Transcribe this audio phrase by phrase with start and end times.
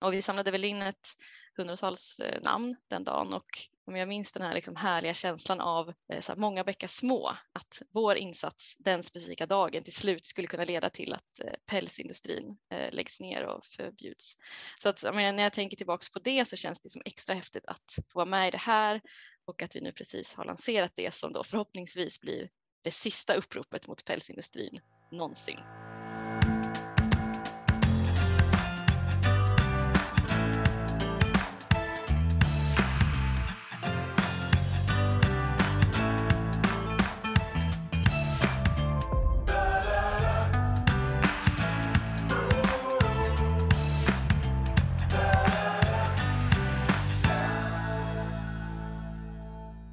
[0.00, 1.08] Och vi samlade väl in ett
[1.56, 5.88] hundratals eh, namn den dagen och om jag minns den här liksom härliga känslan av
[6.12, 10.48] eh, så här många bäckar små, att vår insats den specifika dagen till slut skulle
[10.48, 12.56] kunna leda till att eh, pälsindustrin
[12.90, 14.36] läggs ner och förbjuds.
[14.78, 17.98] Så att, när jag tänker tillbaka på det så känns det som extra häftigt att
[18.12, 19.00] få vara med i det här
[19.44, 22.50] och att vi nu precis har lanserat det som då förhoppningsvis blir
[22.84, 24.80] det sista uppropet mot pälsindustrin
[25.12, 25.58] någonsin.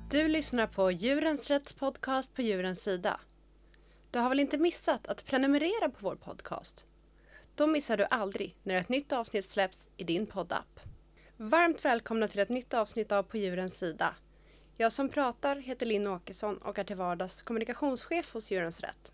[0.09, 3.20] Du lyssnar på Djurens Rätts podcast på Djurens Sida.
[4.11, 6.88] Du har väl inte missat att prenumerera på vår podcast?
[7.55, 10.80] Då missar du aldrig när ett nytt avsnitt släpps i din poddapp.
[11.38, 14.16] Varmt välkomna till ett nytt avsnitt av På Djurens Sida.
[14.78, 19.11] Jag som pratar heter Linn Åkesson och är till vardags kommunikationschef hos Djurens Rätt.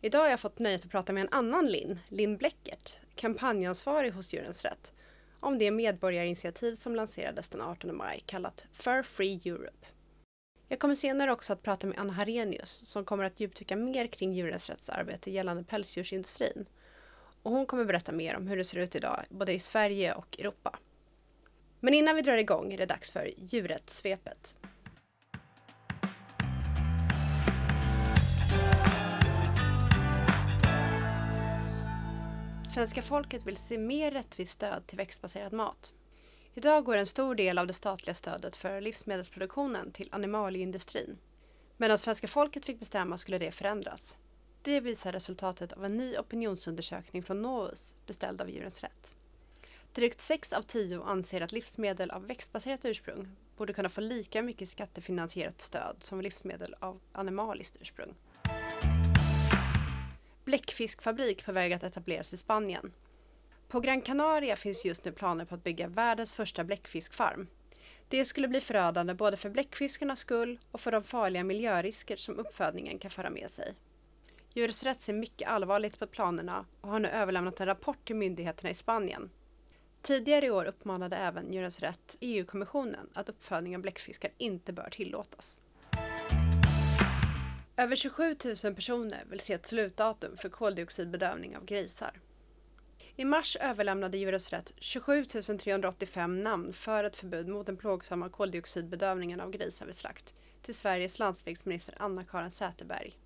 [0.00, 4.34] Idag har jag fått nöjet att prata med en annan Linn, Linn Bleckert, kampanjansvarig hos
[4.34, 4.92] Djurens Rätt,
[5.40, 9.86] om det medborgarinitiativ som lanserades den 18 maj kallat Fur Free Europe.
[10.68, 14.32] Jag kommer senare också att prata med Anna Harenius som kommer att djupdyka mer kring
[14.32, 16.66] djurrättsarbete gällande pälsdjursindustrin.
[17.42, 20.36] Och hon kommer berätta mer om hur det ser ut idag både i Sverige och
[20.38, 20.78] Europa.
[21.80, 24.56] Men innan vi drar igång är det dags för djurrättssvepet.
[32.74, 35.92] Svenska folket vill se mer rättvist stöd till växtbaserad mat.
[36.58, 41.18] Idag går en stor del av det statliga stödet för livsmedelsproduktionen till animalieindustrin.
[41.76, 44.16] Men om svenska folket fick bestämma skulle det förändras.
[44.62, 49.16] Det visar resultatet av en ny opinionsundersökning från Novus beställd av Djurens Rätt.
[49.92, 54.68] Drygt 6 av 10 anser att livsmedel av växtbaserat ursprung borde kunna få lika mycket
[54.68, 58.14] skattefinansierat stöd som livsmedel av animaliskt ursprung.
[60.44, 62.92] Bläckfiskfabrik på väg att etableras i Spanien
[63.68, 67.46] på Gran Canaria finns just nu planer på att bygga världens första bläckfiskfarm.
[68.08, 72.98] Det skulle bli förödande både för bläckfiskarnas skull och för de farliga miljörisker som uppfödningen
[72.98, 73.74] kan föra med sig.
[74.54, 78.74] Djurrätt ser mycket allvarligt på planerna och har nu överlämnat en rapport till myndigheterna i
[78.74, 79.30] Spanien.
[80.02, 85.60] Tidigare i år uppmanade även Djurens Rätt EU-kommissionen att uppfödning av bläckfiskar inte bör tillåtas.
[87.76, 92.20] Över 27 000 personer vill se ett slutdatum för koldioxidbedövning av grisar.
[93.18, 99.40] I mars överlämnade Djurens Rätt 27 385 namn för ett förbud mot den plågsamma koldioxidbedövningen
[99.40, 103.18] av grisar vid slakt till Sveriges landsbygdsminister Anna-Karin Säterberg.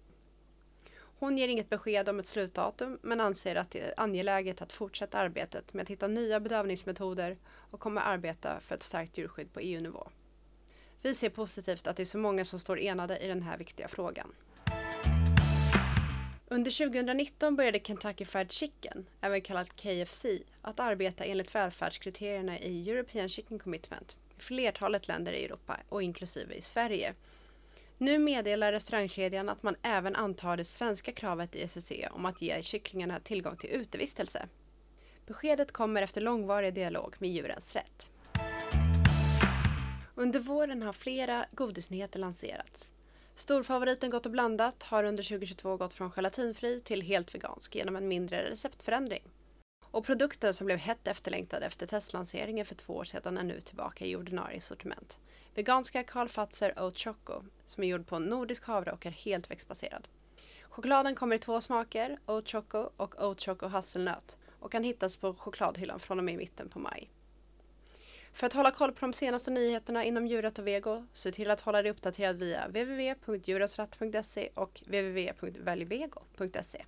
[0.93, 5.19] Hon ger inget besked om ett slutdatum men anser att det är angeläget att fortsätta
[5.19, 10.09] arbetet med att hitta nya bedövningsmetoder och kommer arbeta för ett starkt djurskydd på EU-nivå.
[11.03, 13.89] Vi ser positivt att det är så många som står enade i den här viktiga
[13.89, 14.33] frågan.
[16.53, 20.27] Under 2019 började Kentucky Fried Chicken, även kallat KFC,
[20.62, 26.55] att arbeta enligt välfärdskriterierna i European Chicken Commitment i flertalet länder i Europa och inklusive
[26.55, 27.15] i Sverige.
[27.99, 32.62] Nu meddelar restaurangkedjan att man även antar det svenska kravet i SSC om att ge
[32.62, 34.49] kycklingarna tillgång till utevistelse.
[35.27, 38.11] Beskedet kommer efter långvarig dialog med Djurens Rätt.
[40.15, 42.93] Under våren har flera godisnyheter lanserats.
[43.41, 48.09] Storfavoriten Gott och blandat har under 2022 gått från gelatinfri till helt vegansk genom en
[48.09, 49.23] mindre receptförändring.
[49.84, 54.05] Och produkten som blev hett efterlängtad efter testlanseringen för två år sedan är nu tillbaka
[54.05, 55.19] i ordinarie sortiment.
[55.55, 60.09] Veganska Karl Fatser Oat Choco som är gjord på nordisk havre och är helt växtbaserad.
[60.69, 65.34] Chokladen kommer i två smaker, Oat Choco och Oat Choco hasselnöt och kan hittas på
[65.34, 67.11] chokladhyllan från och med mitten på maj.
[68.33, 71.61] För att hålla koll på de senaste nyheterna inom djurrätt och vego, se till att
[71.61, 76.85] hålla dig uppdaterad via www.djurrättsrätt.se och www.väljvego.se.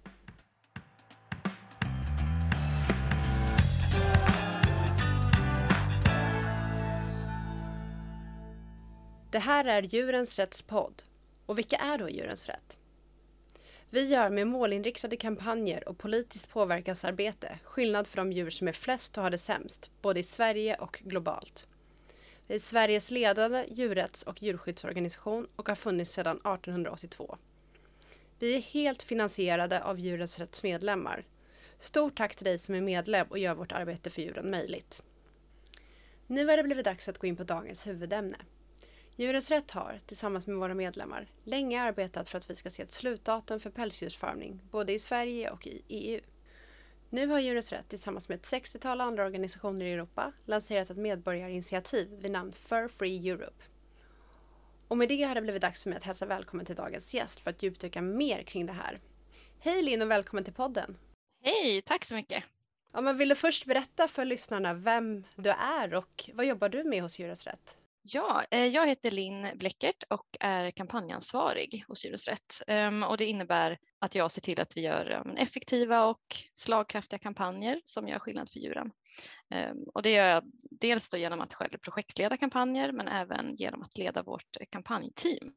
[9.31, 11.03] Det här är Djurens Rätts podd.
[11.47, 12.79] Och vilka är då Djurens Rätt?
[13.95, 19.17] Vi gör med målinriktade kampanjer och politiskt påverkansarbete skillnad för de djur som är flest
[19.17, 21.67] och har det sämst, både i Sverige och globalt.
[22.47, 27.37] Vi är Sveriges ledande djurrätts och djurskyddsorganisation och har funnits sedan 1882.
[28.39, 31.25] Vi är helt finansierade av Djurens Rätts medlemmar.
[31.79, 35.03] Stort tack till dig som är medlem och gör vårt arbete för djuren möjligt.
[36.27, 38.37] Nu har det blivit dags att gå in på dagens huvudämne.
[39.17, 42.93] Djurens Rätt har, tillsammans med våra medlemmar, länge arbetat för att vi ska se ett
[42.93, 46.21] slutdatum för pälsdjursfarmning, både i Sverige och i EU.
[47.11, 52.09] Nu har Djurens Rätt tillsammans med ett 60-tal andra organisationer i Europa lanserat ett medborgarinitiativ
[52.21, 53.65] vid namn Fur Free Europe.
[54.89, 57.41] Och med det har det blivit dags för mig att hälsa välkommen till dagens gäst
[57.41, 59.01] för att djupdyka mer kring det här.
[59.59, 60.97] Hej Linn och välkommen till podden!
[61.45, 62.45] Hej, tack så mycket!
[62.93, 66.85] Ja, men vill du först berätta för lyssnarna vem du är och vad jobbar du
[66.85, 67.77] med hos Djurens Rätt?
[68.05, 72.63] Ja, eh, jag heter Linn Bleckert och är kampanjansvarig hos Djurens Rätt.
[72.67, 77.81] Ehm, och det innebär att jag ser till att vi gör effektiva och slagkraftiga kampanjer
[77.85, 78.91] som gör skillnad för djuren.
[79.51, 83.83] Ehm, och det gör jag dels då genom att själv projektleda kampanjer men även genom
[83.83, 85.53] att leda vårt kampanjteam.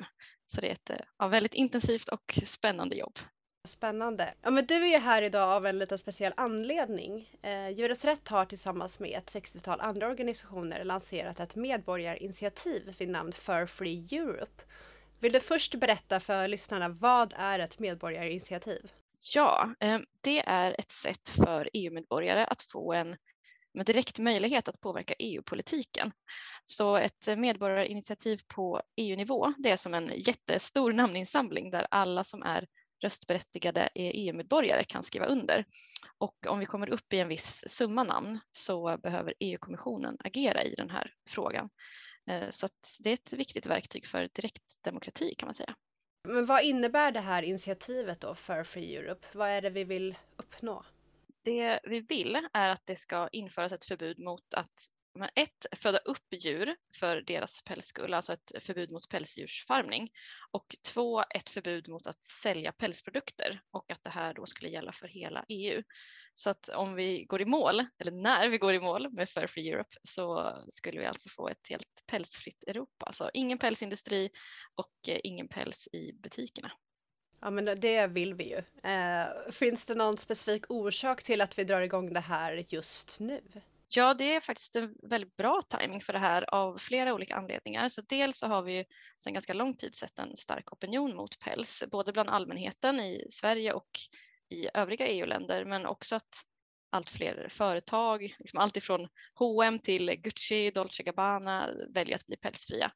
[0.46, 3.18] Så det är ett eh, ja, väldigt intensivt och spännande jobb.
[3.66, 4.34] Spännande.
[4.42, 7.30] Ja, men du är ju här idag av en lite speciell anledning.
[7.42, 13.34] Eh, Djurens Rätt har tillsammans med ett 60-tal andra organisationer lanserat ett medborgarinitiativ vid namn
[13.34, 14.64] Fur Free Europe.
[15.20, 18.92] Vill du först berätta för lyssnarna vad är ett medborgarinitiativ?
[19.34, 23.16] Ja, eh, det är ett sätt för EU-medborgare att få en
[23.74, 26.12] med direkt möjlighet att påverka EU-politiken.
[26.66, 32.68] Så ett medborgarinitiativ på EU-nivå, det är som en jättestor namninsamling där alla som är
[33.02, 35.66] röstberättigade EU-medborgare kan skriva under.
[36.18, 40.76] Och om vi kommer upp i en viss summa namn så behöver EU-kommissionen agera i
[40.76, 41.70] den här frågan.
[42.30, 42.68] Eh, så
[43.04, 45.76] det är ett viktigt verktyg för direktdemokrati kan man säga.
[46.28, 49.28] Men vad innebär det här initiativet då för Free Europe?
[49.34, 50.86] Vad är det vi vill uppnå?
[51.44, 54.90] Det vi vill är att det ska införas ett förbud mot att
[55.36, 60.10] ett, föda upp djur för deras päls skull, alltså ett förbud mot pälsdjursfarmning.
[60.52, 64.92] Och två, ett förbud mot att sälja pälsprodukter och att det här då skulle gälla
[64.92, 65.84] för hela EU.
[66.34, 69.48] Så att om vi går i mål, eller när vi går i mål med Sverige
[69.48, 73.06] Free Europe så skulle vi alltså få ett helt pälsfritt Europa.
[73.06, 74.30] Alltså ingen pälsindustri
[74.76, 76.72] och eh, ingen päls i butikerna.
[77.42, 78.90] Ja men det vill vi ju.
[78.92, 83.42] Eh, finns det någon specifik orsak till att vi drar igång det här just nu?
[83.96, 87.90] Ja, det är faktiskt en väldigt bra timing för det här av flera olika anledningar.
[87.90, 88.86] Så dels så har vi
[89.18, 93.74] sedan ganska lång tid sett en stark opinion mot päls, både bland allmänheten i Sverige
[93.74, 93.90] och
[94.50, 96.44] i övriga EU-länder, men också att
[96.90, 102.92] allt fler företag, liksom allt ifrån H&M till Gucci, Dolce Gabbana väljer att bli pälsfria.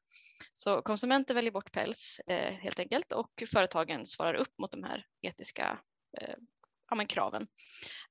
[0.52, 5.06] Så konsumenter väljer bort päls eh, helt enkelt och företagen svarar upp mot de här
[5.22, 5.78] etiska
[6.20, 6.34] eh,
[6.90, 7.42] ja, men kraven.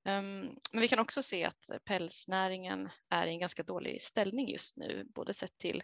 [0.05, 4.77] Um, men vi kan också se att pälsnäringen är i en ganska dålig ställning just
[4.77, 5.83] nu, både sett till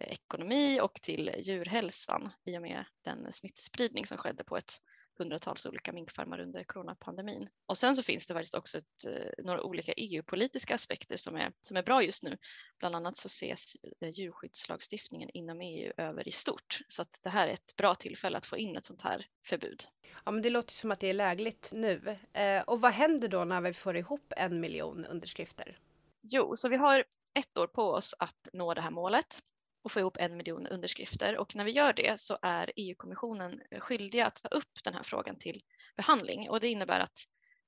[0.00, 4.72] eh, ekonomi och till djurhälsan i och med den smittspridning som skedde på ett
[5.20, 7.48] hundratals olika minkfarmar under coronapandemin.
[7.66, 11.52] Och sen så finns det faktiskt också ett, eh, några olika EU-politiska aspekter som är,
[11.60, 12.38] som är bra just nu.
[12.78, 17.48] Bland annat så ses eh, djurskyddslagstiftningen inom EU över i stort så att det här
[17.48, 19.84] är ett bra tillfälle att få in ett sånt här förbud.
[20.24, 22.18] Ja, men det låter som att det är lägligt nu.
[22.32, 25.78] Eh, och vad händer då när vi får ihop en miljon underskrifter?
[26.22, 29.42] Jo, så vi har ett år på oss att nå det här målet
[29.82, 31.36] och få ihop en miljon underskrifter.
[31.36, 35.36] Och när vi gör det så är EU-kommissionen skyldiga att ta upp den här frågan
[35.36, 35.62] till
[35.96, 36.50] behandling.
[36.50, 37.18] Och det innebär att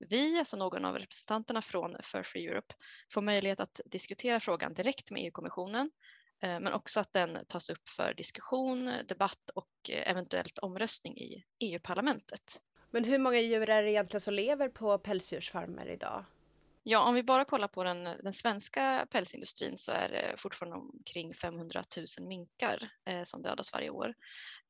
[0.09, 2.75] vi, alltså någon av representanterna från For Free Europe,
[3.13, 5.91] får möjlighet att diskutera frågan direkt med EU-kommissionen,
[6.43, 11.45] eh, men också att den tas upp för diskussion, debatt och eh, eventuellt omröstning i
[11.59, 12.61] EU-parlamentet.
[12.91, 16.25] Men hur många djur är det egentligen som lever på pälsdjursfarmer idag?
[16.85, 21.35] Ja, om vi bara kollar på den, den svenska pälsindustrin så är det fortfarande omkring
[21.35, 21.85] 500
[22.19, 24.15] 000 minkar eh, som dödas varje år.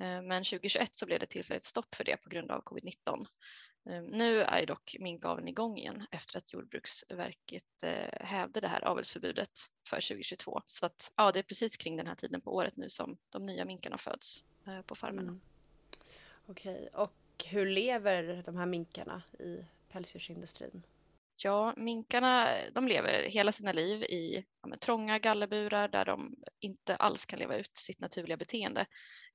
[0.03, 3.27] Eh, men 2021 så blev det tillfälligt stopp för det på grund av covid-19.
[3.91, 9.51] Eh, nu är dock minkaveln igång igen efter att Jordbruksverket eh, hävde det här avelsförbudet
[9.89, 10.63] för 2022.
[10.67, 13.47] Så att, ja, det är precis kring den här tiden på året nu som de
[13.47, 15.29] nya minkarna föds eh, på farmerna.
[15.29, 15.41] Mm.
[16.47, 20.83] Okej, och hur lever de här minkarna i pälsdjursindustrin?
[21.37, 27.27] Ja, minkarna de lever hela sina liv i ja, trånga gallerburar där de inte alls
[27.27, 28.87] kan leva ut sitt naturliga beteende.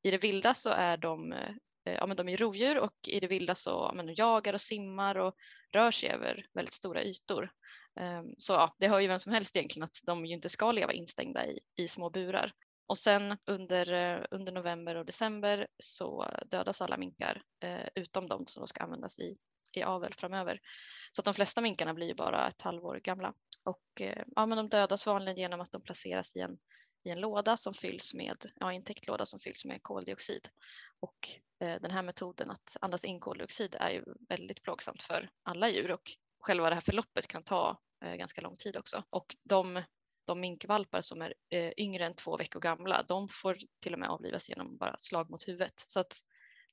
[0.01, 3.27] I det vilda så är de, eh, ja, men de är rovdjur och i det
[3.27, 5.35] vilda så ja, men de jagar och simmar och
[5.73, 7.51] rör sig över väldigt stora ytor.
[7.99, 10.71] Ehm, så ja, det hör ju vem som helst egentligen att de ju inte ska
[10.71, 12.51] leva instängda i, i små burar.
[12.87, 18.45] Och sen under, eh, under november och december så dödas alla minkar eh, utom de
[18.45, 19.37] som ska användas i,
[19.79, 20.61] i avel framöver.
[21.11, 24.69] Så att de flesta minkarna blir bara ett halvår gamla och eh, ja, men de
[24.69, 26.57] dödas vanligen genom att de placeras i en,
[27.03, 30.49] i en låda som fylls med, ja, en täcklåda som fylls med koldioxid.
[30.99, 31.29] Och
[31.59, 35.91] eh, den här metoden att andas in koldioxid är ju väldigt plågsamt för alla djur
[35.91, 39.03] och själva det här förloppet kan ta eh, ganska lång tid också.
[39.09, 39.83] Och de,
[40.25, 44.09] de minkvalpar som är eh, yngre än två veckor gamla, de får till och med
[44.09, 45.85] avlivas genom bara slag mot huvudet.
[45.87, 46.21] Så att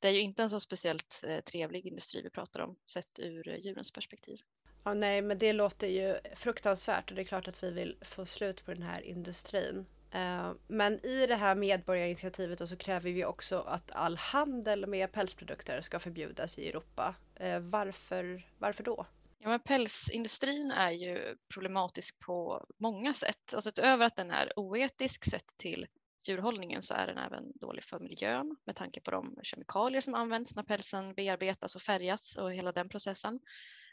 [0.05, 3.57] det är ju inte en så speciellt eh, trevlig industri vi pratar om sett ur
[3.57, 4.41] djurens perspektiv.
[4.85, 8.27] Ja, nej, men det låter ju fruktansvärt och det är klart att vi vill få
[8.27, 9.87] slut på den här industrin.
[10.11, 15.81] Eh, men i det här medborgarinitiativet så kräver vi också att all handel med pälsprodukter
[15.81, 17.15] ska förbjudas i Europa.
[17.35, 19.07] Eh, varför, varför då?
[19.39, 23.55] Ja, men pälsindustrin är ju problematisk på många sätt.
[23.55, 25.87] Alltså utöver att den är oetisk sett till
[26.29, 30.57] djurhållningen så är den även dålig för miljön med tanke på de kemikalier som används
[30.57, 33.41] när pälsen bearbetas och färgas och hela den processen.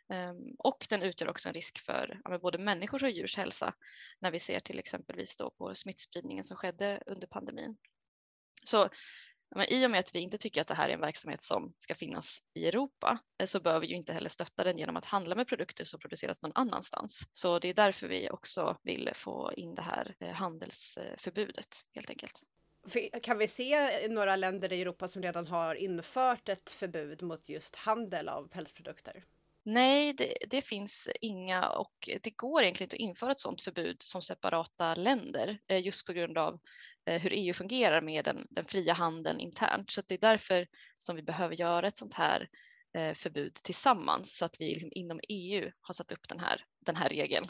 [0.10, 3.74] Ehm, och den utgör också en risk för ja, både människors och djurs hälsa
[4.20, 7.78] när vi ser till exempelvis då på smittspridningen som skedde under pandemin.
[8.64, 8.90] Så
[9.56, 11.74] men I och med att vi inte tycker att det här är en verksamhet som
[11.78, 15.06] ska finnas i Europa eh, så bör vi ju inte heller stötta den genom att
[15.06, 17.28] handla med produkter som produceras någon annanstans.
[17.32, 22.44] Så det är därför vi också vill få in det här eh, handelsförbudet helt enkelt.
[23.24, 27.76] Kan vi se några länder i Europa som redan har infört ett förbud mot just
[27.76, 29.24] handel av pälsprodukter?
[29.64, 34.02] Nej, det, det, finns inga och det går egentligen inte att införa ett sådant förbud
[34.02, 36.60] som separata länder eh, just på grund av
[37.06, 39.92] Eh, hur EU fungerar med den, den fria handeln internt.
[39.92, 40.68] Så det är därför
[40.98, 42.50] som vi behöver göra ett sådant här
[42.98, 46.96] eh, förbud tillsammans så att vi liksom inom EU har satt upp den här, den
[46.96, 47.46] här regeln.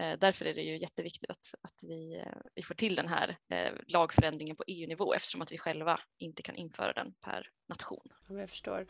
[0.00, 3.38] Eh, därför är det ju jätteviktigt att, att vi, vi får till den här
[3.86, 8.06] lagförändringen på EU-nivå eftersom att vi själva inte kan införa den per nation.
[8.28, 8.86] Jag förstår.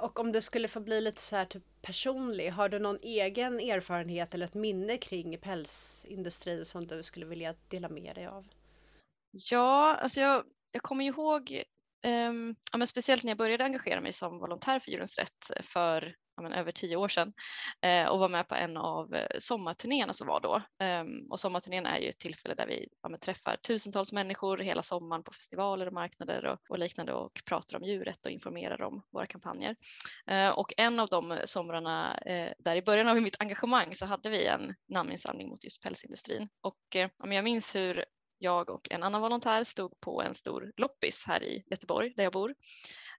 [0.00, 3.60] Och om du skulle få bli lite så här typ personlig, har du någon egen
[3.60, 8.46] erfarenhet eller ett minne kring pälsindustrin som du skulle vilja dela med dig av?
[9.50, 11.62] Ja, alltså jag, jag kommer ihåg,
[12.06, 16.14] um, ja, men speciellt när jag började engagera mig som volontär för Djurens Rätt för
[16.42, 17.32] men, över tio år sedan
[17.82, 20.62] eh, och var med på en av eh, sommarturnéerna som var då.
[20.84, 24.82] Um, och sommarturnén är ju ett tillfälle där vi ja, men, träffar tusentals människor hela
[24.82, 29.02] sommaren på festivaler och marknader och, och liknande och pratar om djuret och informerar om
[29.12, 29.76] våra kampanjer.
[30.30, 34.30] Uh, och en av de somrarna uh, där i början av mitt engagemang så hade
[34.30, 38.04] vi en namninsamling mot just pälsindustrin och uh, jag minns hur
[38.38, 42.32] jag och en annan volontär stod på en stor loppis här i Göteborg där jag
[42.32, 42.54] bor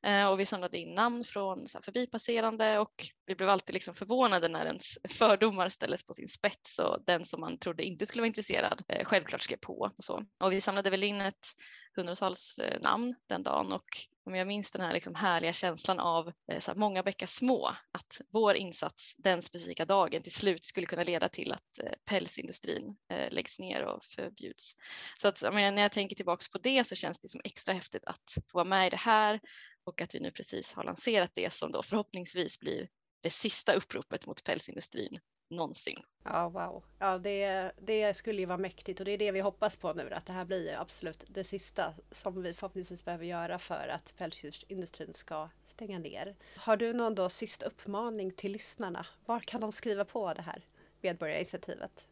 [0.03, 2.93] eh, och vi samlade in namn från så här, förbipasserande och
[3.25, 7.41] vi blev alltid liksom förvånade när ens fördomar ställdes på sin spets och den som
[7.41, 10.24] man trodde inte skulle vara intresserad eh, självklart skrev på och så.
[10.43, 11.47] Och vi samlade väl in ett
[11.95, 16.27] hundratals eh, namn den dagen och om jag minns den här liksom härliga känslan av
[16.51, 20.88] eh, så här, många bäckar små, att vår insats den specifika dagen till slut skulle
[20.88, 24.75] kunna leda till att eh, pälsindustrin eh, läggs ner och förbjuds.
[25.17, 28.05] Så att men, när jag tänker tillbaks på det så känns det som extra häftigt
[28.05, 29.39] att få vara med i det här
[29.84, 32.88] och att vi nu precis har lanserat det som då förhoppningsvis blir
[33.21, 35.19] det sista uppropet mot pälsindustrin
[35.50, 36.01] någonsin.
[36.24, 36.83] Ja, wow.
[37.00, 40.13] Ja, det, det skulle ju vara mäktigt och det är det vi hoppas på nu,
[40.13, 45.13] att det här blir absolut det sista som vi förhoppningsvis behöver göra för att pälsindustrin
[45.13, 46.36] ska stänga ner.
[46.55, 49.05] Har du någon då sista uppmaning till lyssnarna?
[49.25, 50.65] Var kan de skriva på det här
[51.01, 52.07] medborgarinitiativet?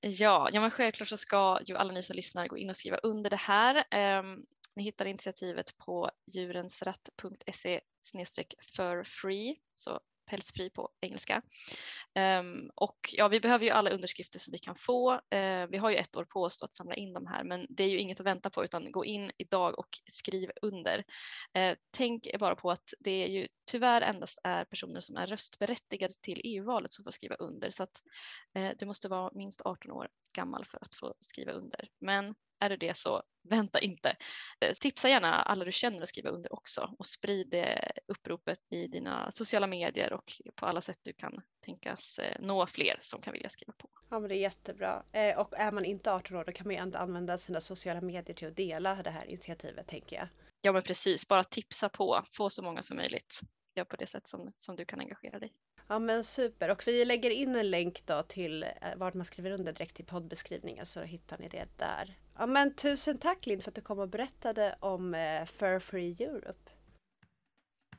[0.00, 2.96] Ja, ja men självklart så ska ju alla ni som lyssnar gå in och skriva
[2.96, 3.76] under det här.
[4.20, 4.46] Um,
[4.76, 7.80] ni hittar initiativet på djurensratt.se
[8.74, 10.00] för free, så
[10.34, 11.42] pälsfri på engelska.
[12.40, 15.12] Um, och ja, vi behöver ju alla underskrifter som vi kan få.
[15.14, 17.84] Uh, vi har ju ett år på oss att samla in de här, men det
[17.84, 20.98] är ju inget att vänta på utan gå in idag och skriv under.
[21.58, 26.14] Uh, tänk bara på att det är ju tyvärr endast är personer som är röstberättigade
[26.22, 28.02] till EU-valet som får skriva under så att
[28.58, 31.88] uh, du måste vara minst 18 år gammal för att få skriva under.
[32.00, 34.16] Men är du det så vänta inte.
[34.60, 37.54] Eh, tipsa gärna alla du känner att skriva under också och sprid
[38.06, 42.96] uppropet i dina sociala medier och på alla sätt du kan tänkas eh, nå fler
[43.00, 43.90] som kan vilja skriva på.
[44.10, 45.02] Ja men det är jättebra.
[45.12, 48.00] Eh, och är man inte 18 år då kan man ju ändå använda sina sociala
[48.00, 50.28] medier till att dela det här initiativet tänker jag.
[50.60, 53.40] Ja men precis, bara tipsa på, få så många som möjligt.
[53.76, 55.52] Gör på det sätt som, som du kan engagera dig.
[55.88, 59.72] Ja men super och vi lägger in en länk då till vart man skriver under
[59.72, 62.18] direkt i poddbeskrivningen så hittar ni det där.
[62.38, 66.22] Ja, men tusen tack Linn för att du kom och berättade om eh, Fur Free
[66.22, 66.70] Europe.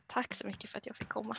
[0.08, 1.38] Tack så mycket för att jag fick komma.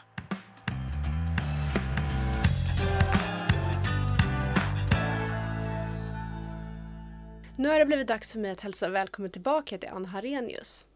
[7.58, 10.86] Nu har det blivit dags för mig att hälsa välkommen tillbaka till Anna Harenius.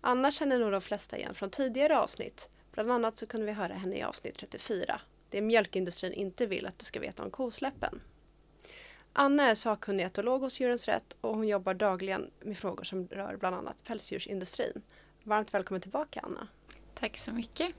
[0.00, 2.48] Anna känner nog de flesta igen från tidigare avsnitt.
[2.72, 5.00] Bland annat så kunde vi höra henne i avsnitt 34.
[5.30, 8.00] Det mjölkindustrin inte vill att du ska veta om kosläppen.
[9.12, 13.36] Anna är sakkunnig etolog hos Djurens Rätt och hon jobbar dagligen med frågor som rör
[13.36, 14.82] bland annat pälsdjursindustrin.
[15.24, 16.48] Varmt välkommen tillbaka Anna.
[16.94, 17.74] Tack så mycket.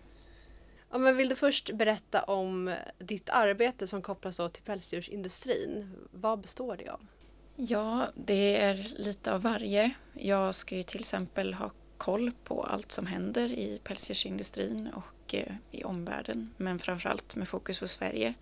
[0.92, 5.96] Ja, men vill du först berätta om ditt arbete som kopplas till pälsdjursindustrin?
[6.12, 7.08] Vad består det av?
[7.56, 9.92] Ja, det är lite av varje.
[10.14, 15.56] Jag ska ju till exempel ha koll på allt som händer i pälsdjursindustrin och eh,
[15.72, 18.34] i omvärlden, men framförallt med fokus på Sverige.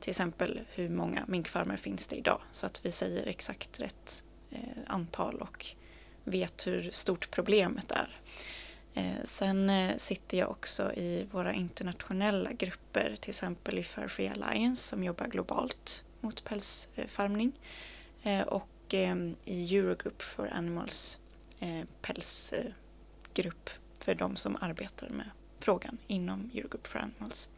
[0.00, 4.58] till exempel hur många minkfarmer finns det idag så att vi säger exakt rätt eh,
[4.86, 5.66] antal och
[6.24, 8.20] vet hur stort problemet är.
[8.94, 14.88] Eh, sen sitter jag också i våra internationella grupper, till exempel i Fair Free Alliance
[14.88, 17.52] som jobbar globalt mot pälsfarmning
[18.46, 18.94] och
[19.44, 21.18] i Eurogroup for Animals
[21.60, 21.84] eh,
[23.42, 27.50] pälsgrupp för de som arbetar med frågan inom Eurogroup for Animals.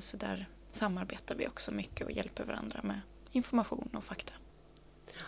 [0.00, 3.00] Så där samarbetar vi också mycket och hjälper varandra med
[3.32, 4.32] information och fakta.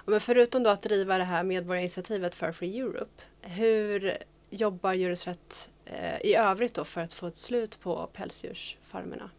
[0.07, 4.17] Men förutom då att driva det här medborgarinitiativet för Free Europe, hur
[4.51, 9.31] jobbar Djurrätt eh, i övrigt då för att få ett slut på pälsdjursfarmerna?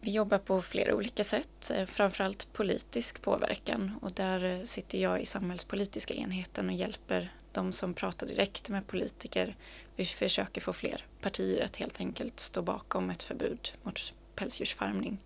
[0.00, 5.20] Vi jobbar på flera olika sätt, eh, framförallt politisk påverkan och där eh, sitter jag
[5.20, 9.56] i samhällspolitiska enheten och hjälper de som pratar direkt med politiker.
[9.96, 15.18] Vi försöker få fler partier att helt enkelt stå bakom ett förbud mot pälsdjursfarmning.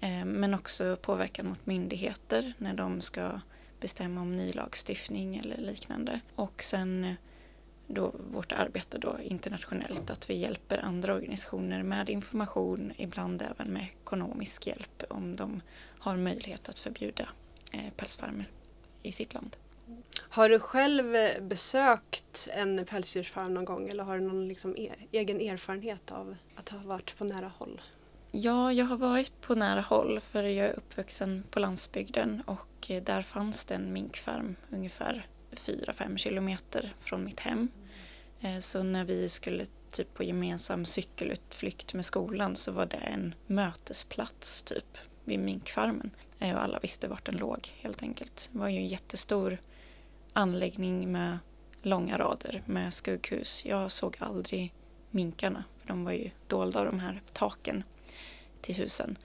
[0.00, 3.40] Eh, men också påverkan mot myndigheter när de ska
[3.80, 6.20] bestämma om ny lagstiftning eller liknande.
[6.34, 7.14] Och sen eh,
[7.86, 13.82] då vårt arbete då internationellt, att vi hjälper andra organisationer med information, ibland även med
[13.82, 15.60] ekonomisk hjälp om de
[15.98, 17.28] har möjlighet att förbjuda
[17.72, 18.46] eh, pälsfarmer
[19.02, 19.56] i sitt land.
[20.18, 24.92] Har du själv eh, besökt en pälsdjursfarm någon gång eller har du någon liksom e-,
[25.12, 27.80] egen erfarenhet av att ha varit på nära håll?
[28.30, 33.02] Ja, jag har varit på nära håll för jag är uppvuxen på landsbygden och eh,
[33.02, 37.68] där fanns det en minkfarm ungefär 4-5 kilometer från mitt hem.
[38.40, 43.34] Eh, så när vi skulle typ på gemensam cykelutflykt med skolan så var det en
[43.46, 46.10] mötesplats typ vid minkfarmen.
[46.38, 48.48] Och alla visste vart den låg helt enkelt.
[48.52, 49.58] Det var ju en jättestor
[50.32, 51.38] anläggning med
[51.82, 53.64] långa rader med skugghus.
[53.64, 54.74] Jag såg aldrig
[55.10, 57.84] minkarna för de var ju dolda av de här taken
[58.60, 59.18] till husen.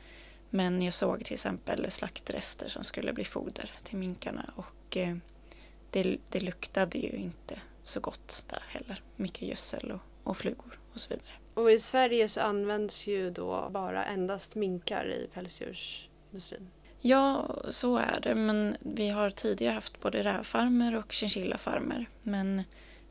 [0.50, 5.18] Men jag såg till exempel slaktrester som skulle bli foder till minkarna och eh,
[5.90, 9.02] det, det luktade ju inte så gott där heller.
[9.16, 11.32] Mycket gödsel och, och flugor och så vidare.
[11.54, 16.70] Och i Sverige så används ju då bara endast minkar i pälsdjursindustrin?
[17.08, 18.36] Ja, så är det.
[18.36, 22.10] Men vi har tidigare haft både rävfarmer och chinchillafarmer.
[22.24, 22.64] Men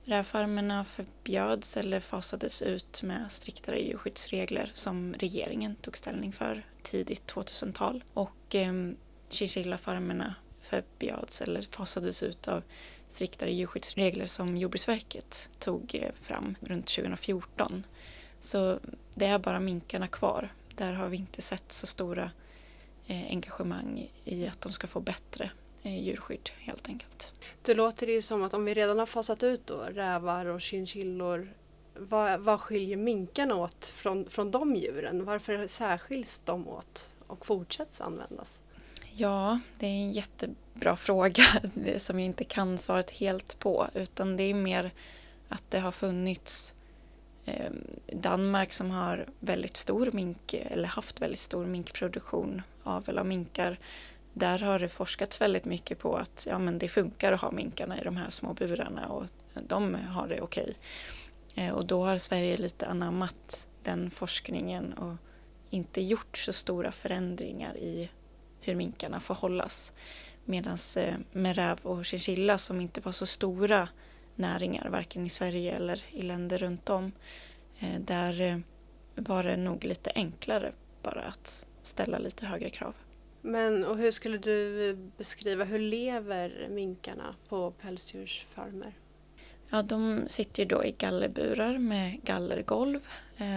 [0.04, 8.04] rävfarmerna förbjöds eller fasades ut med striktare djurskyddsregler som regeringen tog ställning för tidigt 2000-tal.
[8.14, 8.72] Och eh,
[9.30, 12.62] chinchillafarmerna förbjöds eller fasades ut av
[13.09, 17.87] striktare djurskyddsregler som Jordbruksverket tog eh, fram runt 2014.
[18.40, 18.78] Så
[19.14, 20.52] det är bara minkarna kvar.
[20.74, 22.30] Där har vi inte sett så stora
[23.09, 25.51] engagemang i att de ska få bättre
[25.83, 27.33] eh, djurskydd helt enkelt.
[27.62, 31.49] Det låter ju som att om vi redan har fasat ut då rävar och chinchillor
[31.99, 35.25] vad, vad skiljer minkarna åt från, från de djuren?
[35.25, 38.59] Varför särskiljs de åt och fortsätts användas?
[39.12, 41.45] Ja, det är en jättebra fråga
[41.97, 44.90] som jag inte kan svaret helt på utan det är mer
[45.49, 46.75] att det har funnits
[47.45, 47.73] eh,
[48.12, 53.79] Danmark som har väldigt stor mink eller haft väldigt stor minkproduktion, avel av minkar.
[54.33, 58.01] Där har det forskats väldigt mycket på att ja, men det funkar att ha minkarna
[58.01, 59.27] i de här små burarna och
[59.68, 60.75] de har det okej.
[61.53, 61.70] Okay.
[61.70, 65.16] Och då har Sverige lite anammat den forskningen och
[65.70, 68.11] inte gjort så stora förändringar i
[68.61, 69.92] hur minkarna får hållas.
[70.44, 73.88] Medan eh, med räv och chinchilla som inte var så stora
[74.35, 77.12] näringar, varken i Sverige eller i länder runt om,
[77.79, 78.62] eh, där
[79.14, 82.94] var det nog lite enklare bara att ställa lite högre krav.
[83.42, 88.92] Men och hur skulle du beskriva, hur lever minkarna på pälsdjursfarmer?
[89.70, 93.01] Ja, de sitter då i gallerburar med gallergolv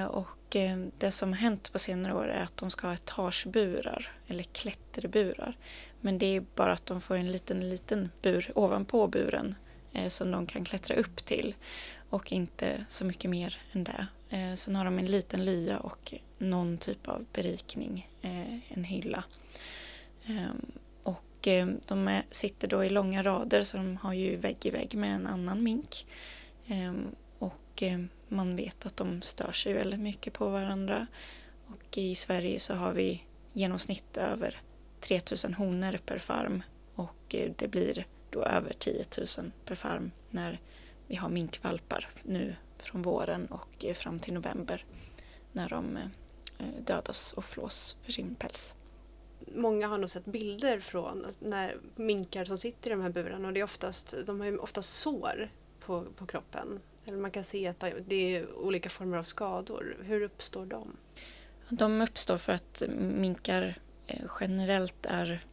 [0.09, 2.93] och och eh, det som har hänt på senare år är att de ska ha
[2.93, 5.57] etageburar eller klätterburar.
[6.01, 9.55] Men det är bara att de får en liten, liten bur ovanpå buren
[9.93, 11.55] eh, som de kan klättra upp till
[12.09, 14.07] och inte så mycket mer än det.
[14.29, 19.23] Eh, sen har de en liten lya och någon typ av berikning, eh, en hylla.
[20.25, 20.71] Ehm,
[21.03, 24.69] och ehm, de är, sitter då i långa rader så de har ju vägg i
[24.69, 26.05] vägg med en annan mink.
[26.67, 27.83] Ehm, och
[28.27, 31.07] man vet att de stör sig väldigt mycket på varandra.
[31.67, 33.23] Och i Sverige så har vi
[33.53, 34.61] genomsnitt över
[34.99, 36.63] 3000 honor per farm
[36.95, 39.05] och eh, det blir då över 10
[39.37, 40.59] 000 per farm när
[41.07, 44.85] vi har minkvalpar nu från våren och eh, fram till november
[45.51, 45.97] när de
[46.79, 48.75] dödas och flås för sin päls.
[49.55, 53.53] Många har nog sett bilder från när minkar som sitter i de här burarna och
[53.53, 56.79] det är oftast, de har oftast sår på, på kroppen.
[57.05, 59.97] Eller man kan se att det är olika former av skador.
[60.01, 60.97] Hur uppstår de?
[61.69, 63.75] De uppstår för att minkar
[64.07, 65.43] eh, generellt är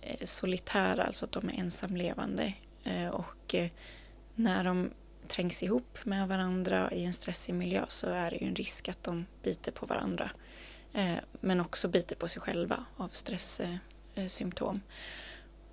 [0.00, 2.54] eh, solitära, alltså att de är ensamlevande.
[2.84, 3.70] Eh, och eh,
[4.34, 4.90] när de
[5.28, 9.04] trängs ihop med varandra i en stressig miljö så är det ju en risk att
[9.04, 10.30] de biter på varandra.
[10.92, 14.80] Eh, men också biter på sig själva av stresssymptom.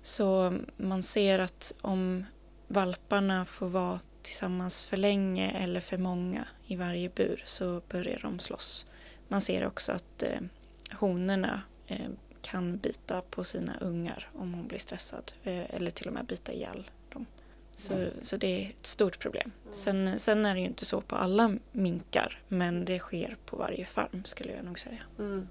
[0.02, 2.24] Så man ser att om
[2.68, 8.38] valparna får vara tillsammans för länge eller för många i varje bur så börjar de
[8.38, 8.86] slåss.
[9.28, 10.40] Man ser också att eh,
[10.92, 12.10] honorna eh,
[12.42, 16.52] kan bita på sina ungar om hon blir stressad eh, eller till och med bita
[16.52, 16.90] ihjäl.
[17.80, 18.10] Så, mm.
[18.22, 19.52] så det är ett stort problem.
[19.70, 23.84] Sen, sen är det ju inte så på alla minkar men det sker på varje
[23.84, 25.02] farm skulle jag nog säga.
[25.18, 25.48] Mm.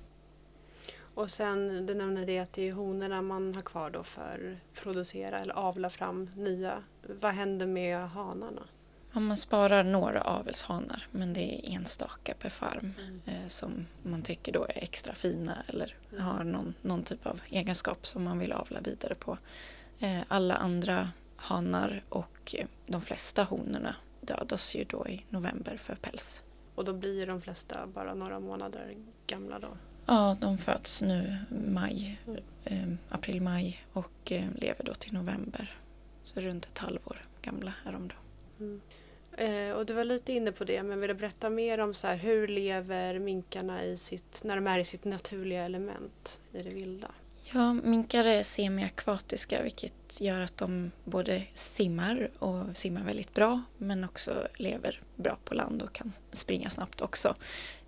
[1.14, 4.82] Och sen, du nämnde det att det är honorna man har kvar då för att
[4.82, 6.84] producera eller avla fram nya.
[7.22, 8.62] Vad händer med hanarna?
[9.14, 13.22] Ja, man sparar några avelshanar men det är enstaka per farm mm.
[13.26, 16.24] eh, som man tycker då är extra fina eller mm.
[16.24, 19.38] har någon, någon typ av egenskap som man vill avla vidare på.
[20.00, 21.10] Eh, alla andra
[21.42, 22.56] hanar och
[22.88, 26.44] de flesta honorna dödas ju då i november för päls.
[26.76, 28.96] Och då blir de flesta bara några månader
[29.28, 29.78] gamla då?
[30.06, 32.20] Ja, de föds nu maj,
[32.66, 35.78] eh, april-maj och eh, lever då till november.
[36.24, 38.16] Så runt ett halvår gamla är de då.
[38.60, 38.82] Mm.
[39.38, 42.08] Eh, och du var lite inne på det, men vill du berätta mer om så
[42.08, 46.70] här, hur lever minkarna i sitt, när de är i sitt naturliga element i det
[46.70, 47.12] vilda?
[47.54, 54.04] Ja, minkar är semiakvatiska vilket gör att de både simmar och simmar väldigt bra men
[54.04, 57.36] också lever bra på land och kan springa snabbt också.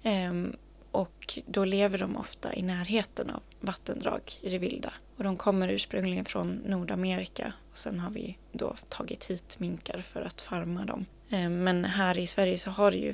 [0.04, 0.56] Ehm,
[0.92, 4.94] och då lever de ofta i närheten av vattendrag i det vilda.
[5.18, 10.22] Och de kommer ursprungligen från Nordamerika och sen har vi då tagit hit minkar för
[10.22, 11.06] att farma dem.
[11.30, 13.14] Ehm, men här i Sverige så har det ju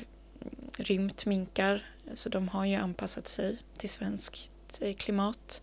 [0.77, 4.49] rymt minkar så de har ju anpassat sig till svenskt
[4.81, 5.61] eh, klimat.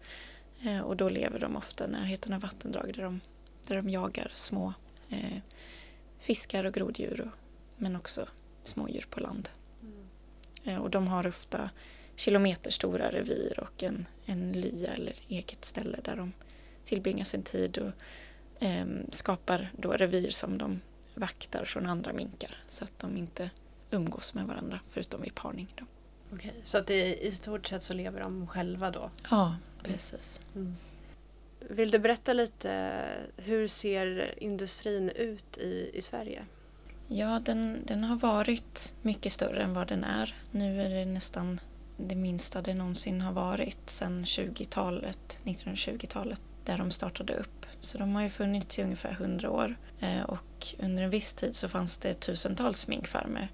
[0.65, 3.21] Ehm, och då lever de ofta i närheten av vattendrag där de,
[3.67, 4.75] där de jagar små
[5.09, 5.39] eh,
[6.19, 7.39] fiskar och groddjur och,
[7.77, 8.27] men också
[8.63, 9.49] smådjur på land.
[9.83, 10.09] Mm.
[10.65, 11.71] Ehm, och de har ofta
[12.17, 16.33] kilometerstora revir och en, en lya eller eget ställe där de
[16.85, 17.93] tillbringar sin tid och
[18.63, 20.81] eh, skapar då revir som de
[21.15, 23.51] vaktar från andra minkar så att de inte
[23.91, 25.75] umgås med varandra förutom vid parning.
[25.77, 25.85] Då.
[26.33, 29.11] Okej, så att det, i stort sett så lever de själva då?
[29.31, 30.41] Ja, precis.
[30.55, 30.77] Mm.
[31.61, 33.03] Vill du berätta lite,
[33.37, 36.45] hur ser industrin ut i, i Sverige?
[37.09, 40.35] Ja, den, den har varit mycket större än vad den är.
[40.51, 41.61] Nu är det nästan
[41.97, 47.67] det minsta det någonsin har varit sedan 20-talet, 1920-talet, där de startade upp.
[47.81, 51.57] Så de har ju funnits i ungefär 100 år eh, och under en viss tid
[51.57, 53.49] så fanns det tusentals minkfarmer.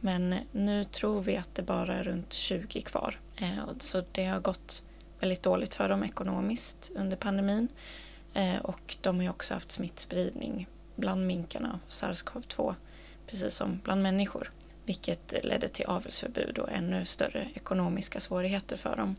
[0.00, 3.20] Men nu tror vi att det bara är runt 20 kvar.
[3.40, 4.82] Eh, så det har gått
[5.20, 7.68] väldigt dåligt för dem ekonomiskt under pandemin.
[8.34, 12.74] Eh, och de har ju också haft smittspridning bland minkarna, sars-cov-2,
[13.26, 14.52] precis som bland människor
[14.84, 19.16] vilket ledde till avelsförbud och ännu större ekonomiska svårigheter för dem.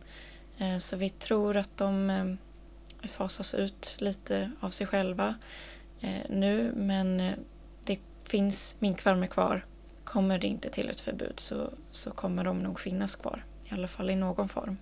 [0.58, 5.36] Eh, så vi tror att de eh, fasas ut lite av sig själva
[6.30, 7.34] nu men
[7.86, 9.66] det finns minkfarmer kvar.
[10.04, 13.88] Kommer det inte till ett förbud så, så kommer de nog finnas kvar, i alla
[13.88, 14.78] fall i någon form.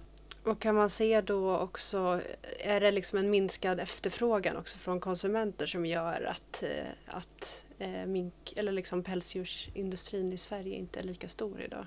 [0.50, 2.22] Och kan man se då också,
[2.60, 8.06] är det liksom en minskad efterfrågan också från konsumenter som gör att, eh, att eh,
[8.06, 11.86] mink, eller liksom pälsdjursindustrin i Sverige inte är lika stor idag?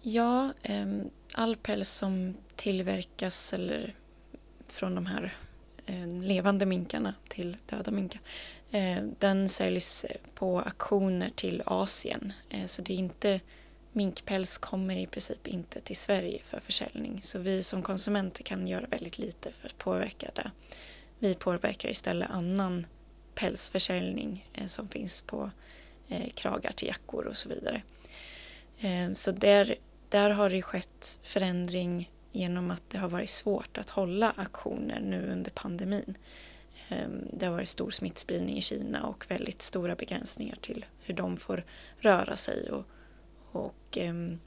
[0.00, 3.94] Ja, ehm, all päls som tillverkas eller
[4.66, 5.36] från de här
[5.86, 8.20] ehm, levande minkarna till döda minkar
[8.70, 12.32] eh, den säljs på auktioner till Asien.
[12.66, 13.40] Så det är inte
[13.96, 17.20] minkpäls kommer i princip inte till Sverige för försäljning.
[17.22, 20.50] Så vi som konsumenter kan göra väldigt lite för att påverka det.
[21.18, 22.86] Vi påverkar istället annan
[23.34, 25.50] pälsförsäljning eh, som finns på
[26.08, 27.82] eh, kragar till jackor och så vidare.
[28.80, 29.76] Eh, så där,
[30.08, 35.32] där har det skett förändring genom att det har varit svårt att hålla aktioner nu
[35.32, 36.18] under pandemin.
[36.88, 41.36] Eh, det har varit stor smittspridning i Kina och väldigt stora begränsningar till hur de
[41.36, 41.64] får
[41.98, 42.84] röra sig och,
[43.56, 44.40] och um,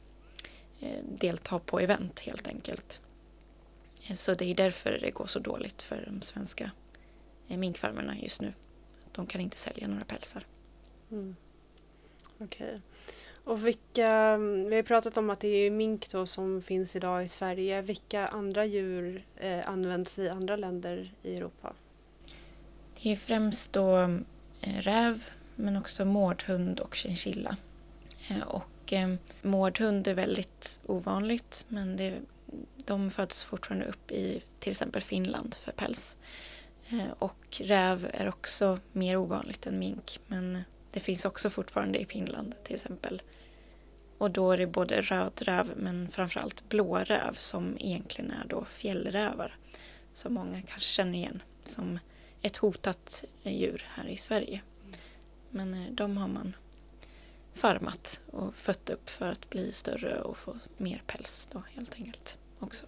[1.04, 3.02] delta på event helt enkelt.
[4.14, 6.72] Så det är därför det går så dåligt för de svenska
[7.48, 8.54] minkfarmerna just nu
[9.12, 10.46] de kan inte sälja några pälsar.
[11.12, 11.36] Mm.
[12.38, 12.68] Okej.
[12.68, 12.80] Okay.
[13.44, 17.28] Och vilka, vi har pratat om att det är mink då som finns idag i
[17.28, 17.82] Sverige.
[17.82, 21.74] Vilka andra djur eh, används i andra länder i Europa?
[23.02, 23.98] Det är främst då
[24.62, 25.24] eh, räv
[25.56, 27.58] men också mårdhund och chinchilla.
[28.30, 32.20] Eh, och eh, mårdhund är väldigt ovanligt men det,
[32.76, 36.18] de föds fortfarande upp i till exempel Finland för päls.
[36.90, 42.06] Eh, och räv är också mer ovanligt än mink men det finns också fortfarande i
[42.06, 43.22] Finland till exempel.
[44.18, 48.66] Och då är det både röd räv men framförallt blå räv som egentligen är då
[48.66, 49.58] fjällrävar.
[50.14, 52.00] Som många kanske känner igen som
[52.42, 54.62] ett hotat djur här i Sverige.
[55.50, 56.56] Men eh, de har man
[57.60, 62.38] farmat och fött upp för att bli större och få mer päls då helt enkelt
[62.60, 62.86] också.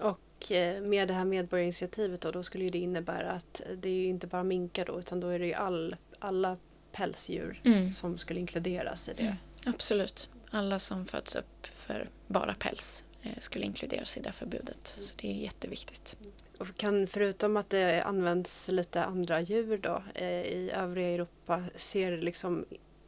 [0.00, 4.26] Och eh, med det här medborgarinitiativet då, då skulle det innebära att det är inte
[4.26, 6.56] bara minkar då utan då är det ju all, alla
[6.92, 7.92] pälsdjur mm.
[7.92, 9.22] som skulle inkluderas i det.
[9.22, 9.36] Mm,
[9.66, 10.30] absolut.
[10.50, 14.86] Alla som föds upp för bara päls eh, skulle inkluderas i det förbudet.
[15.00, 16.16] Så det är jätteviktigt.
[16.58, 22.16] Och kan, förutom att det används lite andra djur då eh, i övriga Europa, ser
[22.18, 22.64] liksom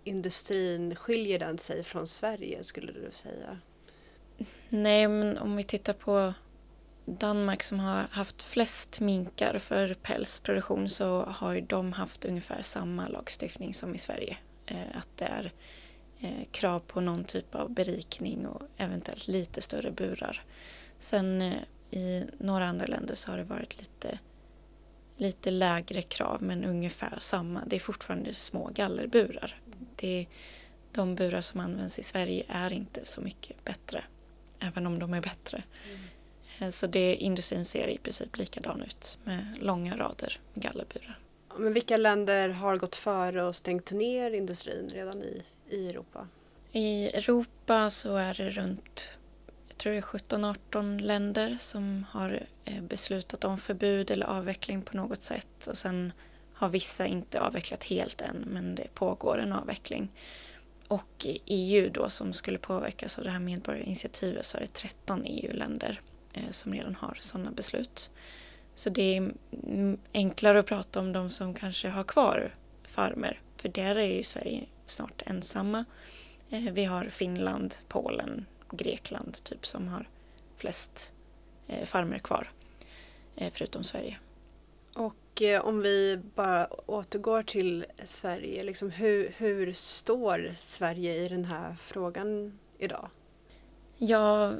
[0.07, 3.59] industrin, skiljer den sig från Sverige skulle du säga?
[4.69, 6.35] Nej, men om vi tittar på
[7.05, 13.09] Danmark som har haft flest minkar för pälsproduktion så har ju de haft ungefär samma
[13.09, 14.37] lagstiftning som i Sverige.
[14.66, 15.53] Eh, att det är
[16.21, 20.42] eh, krav på någon typ av berikning och eventuellt lite större burar.
[20.99, 21.53] Sen eh,
[21.90, 24.19] i några andra länder så har det varit lite,
[25.16, 27.62] lite lägre krav men ungefär samma.
[27.66, 29.61] Det är fortfarande små gallerburar.
[29.97, 30.27] Det,
[30.93, 34.05] de burar som används i Sverige är inte så mycket bättre,
[34.61, 35.62] även om de är bättre.
[36.59, 36.73] Mm.
[36.73, 41.19] Så det, industrin ser i princip likadan ut med långa rader gallerburar.
[41.59, 46.29] Men vilka länder har gått före och stängt ner industrin redan i, i Europa?
[46.73, 49.09] I Europa så är det runt
[49.77, 54.97] jag tror det är 17-18 länder som har eh, beslutat om förbud eller avveckling på
[54.97, 56.12] något sätt och sen
[56.57, 60.09] har vissa inte avvecklat helt än men det pågår en avveckling.
[60.88, 66.01] Och EU då som skulle påverkas av det här medborgarinitiativet så är det 13 EU-länder
[66.33, 68.11] eh, som redan har sådana beslut.
[68.75, 69.33] Så det är
[70.12, 74.64] enklare att prata om de som kanske har kvar farmer för där är ju Sverige
[74.87, 75.85] snart ensamma.
[76.51, 80.09] Eh, vi har Finland, Polen, Grekland typ som har
[80.57, 81.12] flest
[81.66, 82.51] eh, farmer kvar
[83.53, 84.19] förutom Sverige.
[84.95, 91.44] Och och om vi bara återgår till Sverige, liksom hur, hur står Sverige i den
[91.44, 93.11] här frågan idag?
[93.96, 94.53] Ja,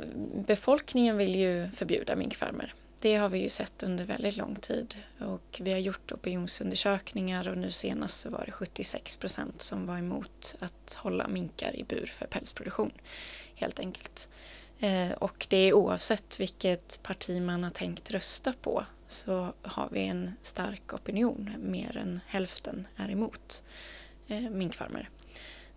[0.47, 2.75] befolkningen vill ju förbjuda minkfarmer.
[3.01, 7.59] Det har vi ju sett under väldigt lång tid och vi har gjort opinionsundersökningar och
[7.59, 12.13] nu senast så var det 76 procent som var emot att hålla minkar i bur
[12.15, 12.93] för pälsproduktion
[13.55, 14.29] helt enkelt.
[14.81, 20.07] Eh, och det är oavsett vilket parti man har tänkt rösta på så har vi
[20.07, 21.51] en stark opinion.
[21.59, 23.63] Mer än hälften är emot
[24.29, 25.11] eh, minkfarmer.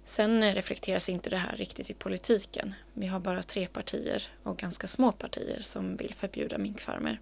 [0.03, 2.73] Sen reflekteras inte det här riktigt i politiken.
[2.93, 7.19] Vi har bara tre partier och ganska små partier som vill förbjuda minkfarmer.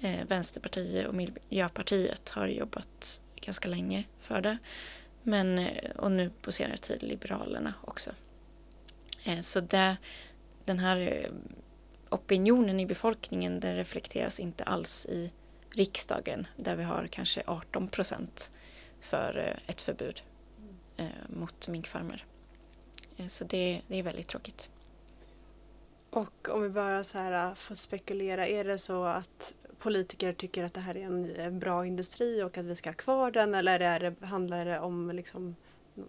[0.00, 4.58] Eh, Vänsterpartiet och Miljöpartiet har jobbat ganska länge för det.
[5.22, 8.10] Men, eh, och nu på senare tid Liberalerna också.
[9.24, 9.96] Eh, så det,
[10.64, 11.30] den här eh,
[12.12, 15.32] opinionen i befolkningen den reflekteras inte alls i
[15.70, 18.50] riksdagen där vi har kanske 18 procent
[19.00, 20.22] för eh, ett förbud
[20.96, 22.24] eh, mot minkfarmer.
[23.16, 24.70] Eh, så det, det är väldigt tråkigt.
[26.10, 30.74] Och om vi bara så här får spekulera, är det så att politiker tycker att
[30.74, 33.80] det här är en, en bra industri och att vi ska ha kvar den eller
[33.80, 35.56] är det, handlar det om liksom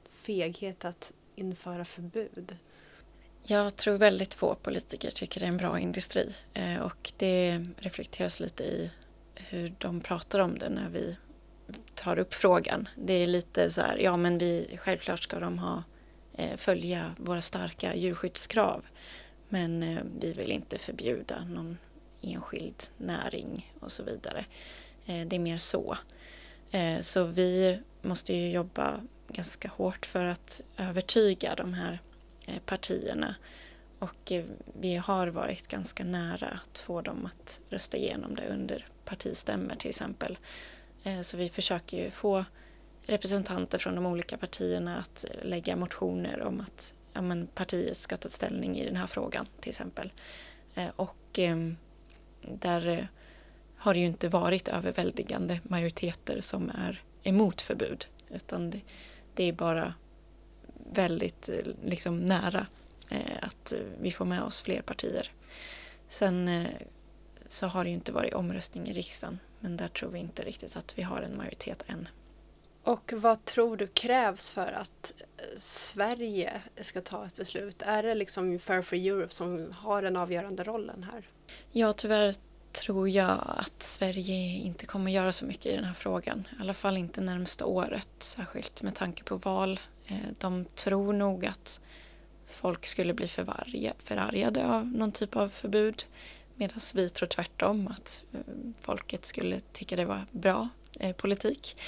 [0.10, 2.58] feghet att införa förbud?
[3.46, 8.40] Jag tror väldigt få politiker tycker det är en bra industri eh, och det reflekteras
[8.40, 8.92] lite i
[9.36, 11.18] hur de pratar om det när vi
[11.96, 12.90] tar upp frågan.
[12.96, 15.84] Det är lite så här, ja men vi, självklart ska de ha,
[16.34, 18.86] eh, följa våra starka djurskyddskrav
[19.50, 21.78] men eh, vi vill inte förbjuda någon
[22.22, 24.46] enskild näring och så vidare.
[25.06, 25.98] Det är mer så.
[27.02, 32.00] Så vi måste ju jobba ganska hårt för att övertyga de här
[32.46, 33.36] Eh, partierna.
[34.00, 34.46] Och eh,
[34.80, 39.90] vi har varit ganska nära att få dem att rösta igenom det under partistämmer till
[39.90, 40.38] exempel.
[41.04, 42.46] Eh, så vi försöker ju få
[43.06, 48.30] representanter från de olika partierna att lägga motioner om att ja, men partiet ska ta
[48.30, 50.12] ställning i den här frågan till exempel.
[50.96, 51.78] Och ehm,
[52.42, 53.08] där
[53.78, 58.82] har det ju inte varit överväldigande majoriteter som är emot förbud utan det,
[59.34, 59.94] det är bara
[60.94, 62.68] väldigt eh, liksom, nära
[63.10, 65.32] eh, att vi får med oss fler partier.
[66.10, 66.68] Sen eh,
[67.48, 70.76] så har det ju inte varit omröstning i riksdagen men där tror vi inte riktigt
[70.76, 72.08] att vi har en majoritet än.
[72.84, 75.14] Och vad tror du krävs för att
[75.58, 77.82] Sverige ska ta ett beslut?
[77.82, 81.28] Är det liksom Fair for Europe som har den avgörande rollen här?
[81.72, 82.36] Ja, tyvärr
[82.72, 86.48] tror jag att Sverige inte kommer göra så mycket i den här frågan.
[86.58, 89.80] I alla fall inte närmsta året, särskilt med tanke på val.
[90.08, 91.82] Eh, de tror nog att
[92.48, 93.28] folk skulle bli
[94.00, 96.06] förargade av någon typ av förbud
[96.56, 98.40] medan vi tror tvärtom att eh,
[98.82, 101.82] folket skulle tycka det var bra eh, politik.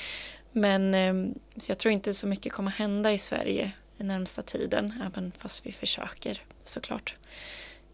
[0.52, 4.94] Men ehm, så jag tror inte så mycket kommer hända i Sverige den närmsta tiden,
[5.06, 7.16] även fast vi försöker såklart.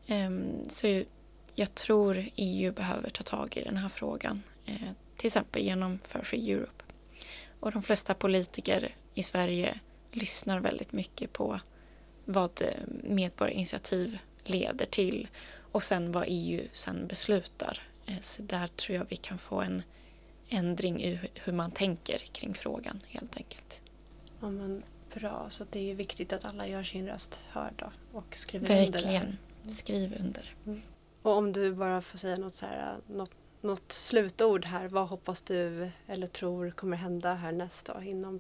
[0.08, 1.04] Ehm, så
[1.56, 6.24] jag tror EU behöver ta tag i den här frågan, eh, till exempel genom Fair
[6.24, 6.84] Free Europe.
[7.60, 9.80] Och de flesta politiker i Sverige
[10.12, 11.60] lyssnar väldigt mycket på
[12.26, 12.68] vad eh,
[13.04, 15.28] medborgarinitiativ leder till
[15.72, 17.80] och sen vad EU sen beslutar.
[18.06, 19.84] Eh, så där tror jag vi kan få en
[20.50, 23.82] ändring i hur man tänker kring frågan helt enkelt.
[24.40, 28.68] Ja, men bra, så det är viktigt att alla gör sin röst hörd och skriver
[28.68, 28.88] Verkligen.
[28.88, 29.00] under.
[29.00, 29.38] Verkligen,
[29.70, 30.56] skriv under.
[30.66, 30.82] Mm.
[31.22, 34.88] Och om du bara får säga något, så här, något, något slutord här.
[34.88, 38.40] Vad hoppas du eller tror kommer hända härnäst då inom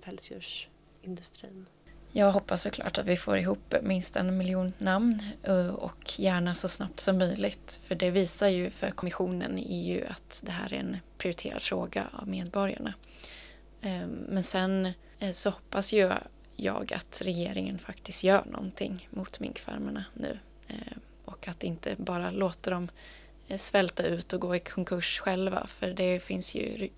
[1.02, 1.66] industrin?
[2.14, 6.68] Jag hoppas såklart att vi får ihop minst en miljon namn eh, och gärna så
[6.68, 7.82] snabbt som möjligt.
[7.84, 12.08] För det visar ju för kommissionen i EU att det här är en prioriterad fråga
[12.14, 12.94] av medborgarna.
[13.82, 16.12] Ehm, men sen eh, så hoppas ju
[16.56, 20.40] jag att regeringen faktiskt gör någonting mot minkfarmerna nu.
[20.68, 22.90] Ehm, och att inte bara låta dem
[23.48, 26.90] eh, svälta ut och gå i konkurs själva för det finns ju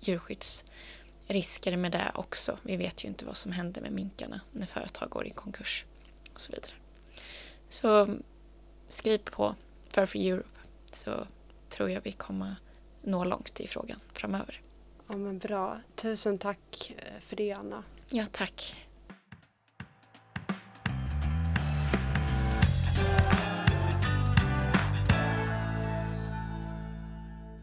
[1.28, 2.58] djurskyddsrisker med det också.
[2.62, 5.84] Vi vet ju inte vad som händer med minkarna när företag går i konkurs
[6.34, 6.72] och så vidare.
[7.68, 8.16] Så
[8.88, 9.54] skriv på
[9.88, 10.48] Fur for Europe
[10.86, 11.26] så
[11.68, 12.56] tror jag vi kommer
[13.02, 14.60] nå långt i frågan framöver.
[15.08, 15.80] Ja men bra.
[15.94, 17.84] Tusen tack eh, för det Anna.
[18.10, 18.74] Ja tack.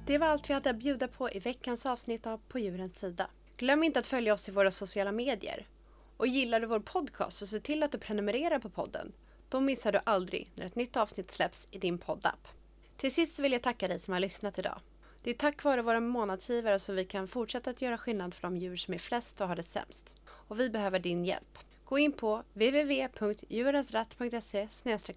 [0.06, 3.30] Det var allt vi hade att bjuda på i veckans avsnitt av På djurens sida.
[3.62, 5.68] Glöm inte att följa oss i våra sociala medier.
[6.18, 9.14] Och gillar du vår podcast så se till att du prenumererar på podden.
[9.50, 12.48] Då missar du aldrig när ett nytt avsnitt släpps i din poddapp.
[12.98, 14.80] Till sist vill jag tacka dig som har lyssnat idag.
[15.24, 18.58] Det är tack vare våra månadsgivare som vi kan fortsätta att göra skillnad för de
[18.58, 20.16] djur som är flest och har det sämst.
[20.28, 21.58] Och vi behöver din hjälp.
[21.86, 24.68] Gå in på www.djurensrätt.se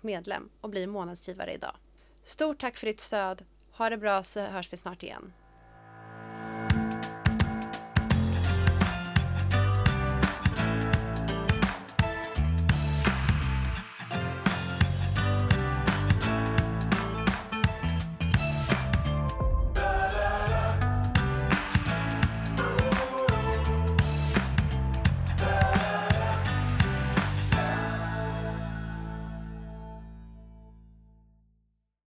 [0.01, 1.77] medlem och bli månadsgivare idag.
[2.25, 5.33] Stort tack för ditt stöd ha det bra så hörs vi snart igen.